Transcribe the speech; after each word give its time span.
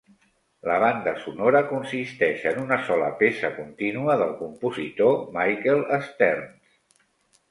La 0.67 0.75
banda 0.83 1.11
sonora 1.25 1.59
consisteix 1.73 2.45
en 2.51 2.57
una 2.63 2.79
sola 2.87 3.09
peça 3.19 3.51
contínua 3.57 4.15
del 4.23 4.33
compositor 4.39 5.19
Michael 5.37 5.85
Stearns. 6.07 6.81